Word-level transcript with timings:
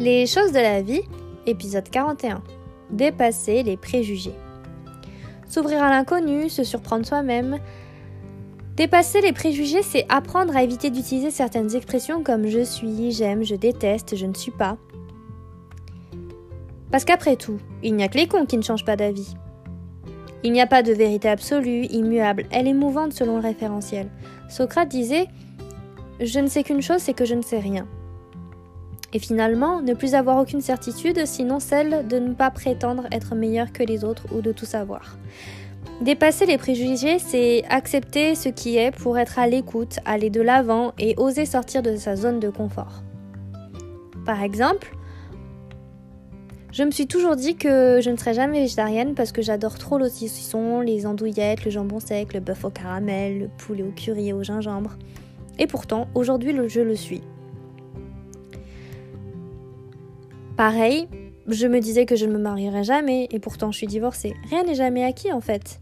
Les 0.00 0.24
choses 0.24 0.52
de 0.52 0.58
la 0.58 0.80
vie, 0.80 1.02
épisode 1.44 1.90
41. 1.90 2.42
Dépasser 2.88 3.62
les 3.62 3.76
préjugés. 3.76 4.32
S'ouvrir 5.46 5.82
à 5.82 5.90
l'inconnu, 5.90 6.48
se 6.48 6.64
surprendre 6.64 7.04
soi-même. 7.04 7.58
Dépasser 8.76 9.20
les 9.20 9.34
préjugés, 9.34 9.82
c'est 9.82 10.06
apprendre 10.08 10.56
à 10.56 10.62
éviter 10.62 10.88
d'utiliser 10.88 11.30
certaines 11.30 11.76
expressions 11.76 12.22
comme 12.22 12.46
je 12.46 12.64
suis, 12.64 13.12
j'aime, 13.12 13.42
je 13.42 13.54
déteste, 13.54 14.16
je 14.16 14.24
ne 14.24 14.32
suis 14.32 14.52
pas. 14.52 14.78
Parce 16.90 17.04
qu'après 17.04 17.36
tout, 17.36 17.58
il 17.82 17.94
n'y 17.94 18.02
a 18.02 18.08
que 18.08 18.16
les 18.16 18.26
cons 18.26 18.46
qui 18.46 18.56
ne 18.56 18.62
changent 18.62 18.86
pas 18.86 18.96
d'avis. 18.96 19.34
Il 20.42 20.52
n'y 20.52 20.62
a 20.62 20.66
pas 20.66 20.82
de 20.82 20.94
vérité 20.94 21.28
absolue, 21.28 21.84
immuable, 21.90 22.46
elle 22.52 22.68
est 22.68 22.72
mouvante 22.72 23.12
selon 23.12 23.36
le 23.36 23.42
référentiel. 23.42 24.08
Socrate 24.48 24.88
disait 24.88 25.26
Je 26.20 26.40
ne 26.40 26.46
sais 26.46 26.62
qu'une 26.62 26.80
chose, 26.80 27.02
c'est 27.02 27.12
que 27.12 27.26
je 27.26 27.34
ne 27.34 27.42
sais 27.42 27.58
rien. 27.58 27.86
Et 29.12 29.18
finalement, 29.18 29.82
ne 29.82 29.94
plus 29.94 30.14
avoir 30.14 30.38
aucune 30.38 30.60
certitude, 30.60 31.26
sinon 31.26 31.58
celle 31.58 32.06
de 32.06 32.18
ne 32.18 32.32
pas 32.32 32.50
prétendre 32.50 33.06
être 33.10 33.34
meilleur 33.34 33.72
que 33.72 33.82
les 33.82 34.04
autres 34.04 34.26
ou 34.32 34.40
de 34.40 34.52
tout 34.52 34.66
savoir. 34.66 35.16
Dépasser 36.00 36.46
les 36.46 36.58
préjugés, 36.58 37.18
c'est 37.18 37.64
accepter 37.68 38.34
ce 38.34 38.48
qui 38.48 38.76
est 38.76 38.90
pour 38.90 39.18
être 39.18 39.38
à 39.38 39.48
l'écoute, 39.48 39.98
aller 40.04 40.30
de 40.30 40.40
l'avant 40.40 40.92
et 40.98 41.14
oser 41.18 41.44
sortir 41.44 41.82
de 41.82 41.96
sa 41.96 42.16
zone 42.16 42.40
de 42.40 42.48
confort. 42.48 43.02
Par 44.24 44.42
exemple, 44.42 44.94
je 46.72 46.84
me 46.84 46.92
suis 46.92 47.08
toujours 47.08 47.34
dit 47.34 47.56
que 47.56 48.00
je 48.00 48.10
ne 48.10 48.16
serais 48.16 48.32
jamais 48.32 48.60
végétarienne 48.60 49.14
parce 49.14 49.32
que 49.32 49.42
j'adore 49.42 49.76
trop 49.76 49.98
le 49.98 50.08
saucisson, 50.08 50.80
les 50.80 51.04
andouillettes, 51.04 51.64
le 51.64 51.70
jambon 51.70 51.98
sec, 51.98 52.32
le 52.32 52.40
bœuf 52.40 52.64
au 52.64 52.70
caramel, 52.70 53.40
le 53.40 53.48
poulet 53.48 53.82
au 53.82 53.90
curry 53.90 54.28
et 54.28 54.32
au 54.32 54.44
gingembre. 54.44 54.96
Et 55.58 55.66
pourtant, 55.66 56.06
aujourd'hui, 56.14 56.54
je 56.68 56.80
le 56.80 56.94
suis. 56.94 57.22
Pareil, 60.60 61.08
je 61.48 61.66
me 61.66 61.80
disais 61.80 62.04
que 62.04 62.16
je 62.16 62.26
ne 62.26 62.34
me 62.34 62.38
marierais 62.38 62.84
jamais 62.84 63.28
et 63.30 63.38
pourtant 63.38 63.72
je 63.72 63.78
suis 63.78 63.86
divorcée. 63.86 64.34
Rien 64.50 64.62
n'est 64.62 64.74
jamais 64.74 65.02
acquis 65.04 65.32
en 65.32 65.40
fait. 65.40 65.80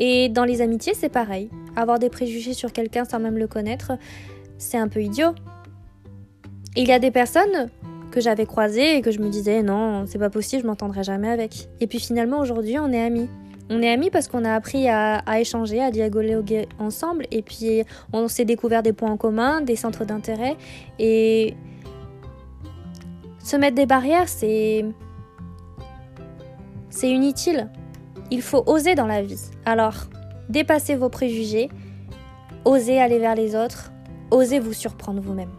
Et 0.00 0.28
dans 0.28 0.42
les 0.42 0.60
amitiés, 0.60 0.92
c'est 0.92 1.08
pareil. 1.08 1.50
Avoir 1.76 2.00
des 2.00 2.10
préjugés 2.10 2.52
sur 2.52 2.72
quelqu'un 2.72 3.04
sans 3.04 3.20
même 3.20 3.38
le 3.38 3.46
connaître, 3.46 3.92
c'est 4.58 4.76
un 4.76 4.88
peu 4.88 5.00
idiot. 5.00 5.36
Il 6.74 6.88
y 6.88 6.90
a 6.90 6.98
des 6.98 7.12
personnes 7.12 7.68
que 8.10 8.20
j'avais 8.20 8.44
croisées 8.44 8.96
et 8.96 9.02
que 9.02 9.12
je 9.12 9.20
me 9.20 9.28
disais 9.28 9.62
non, 9.62 10.04
c'est 10.08 10.18
pas 10.18 10.30
possible, 10.30 10.62
je 10.62 10.66
m'entendrai 10.66 11.04
jamais 11.04 11.30
avec. 11.30 11.68
Et 11.78 11.86
puis 11.86 12.00
finalement 12.00 12.40
aujourd'hui, 12.40 12.76
on 12.80 12.90
est 12.90 13.00
amis. 13.00 13.28
On 13.70 13.80
est 13.82 13.92
amis 13.92 14.10
parce 14.10 14.26
qu'on 14.26 14.44
a 14.44 14.52
appris 14.52 14.88
à, 14.88 15.18
à, 15.18 15.38
échanger, 15.38 15.80
à 15.80 15.92
dialoguer 15.92 16.66
ensemble 16.80 17.24
et 17.30 17.42
puis 17.42 17.84
on 18.12 18.26
s'est 18.26 18.44
découvert 18.44 18.82
des 18.82 18.92
points 18.92 19.12
en 19.12 19.16
commun, 19.16 19.60
des 19.60 19.76
centres 19.76 20.04
d'intérêt 20.04 20.56
et 20.98 21.54
se 23.50 23.56
mettre 23.56 23.74
des 23.74 23.86
barrières, 23.86 24.28
c'est. 24.28 24.84
C'est 26.88 27.10
inutile. 27.10 27.68
Il 28.30 28.42
faut 28.42 28.62
oser 28.66 28.94
dans 28.94 29.06
la 29.06 29.22
vie. 29.22 29.40
Alors, 29.64 29.94
dépassez 30.48 30.94
vos 30.94 31.08
préjugés, 31.08 31.68
osez 32.64 33.00
aller 33.00 33.18
vers 33.18 33.34
les 33.34 33.56
autres, 33.56 33.90
osez 34.30 34.60
vous 34.60 34.72
surprendre 34.72 35.20
vous-même. 35.20 35.50